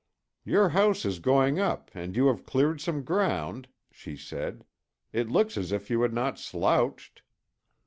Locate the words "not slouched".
6.11-7.21